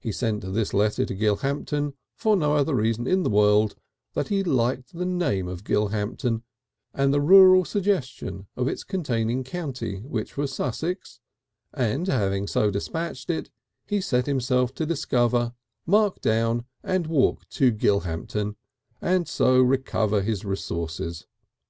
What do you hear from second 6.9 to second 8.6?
and the rural suggestion